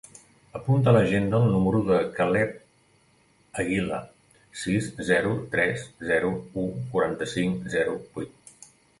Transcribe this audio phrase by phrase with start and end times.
[0.57, 2.55] Apunta a l'agenda el número del Caleb
[3.63, 3.99] Aguila:
[4.61, 6.31] sis, zero, tres, zero,
[6.63, 8.65] u, quaranta-cinc, zero, vuit.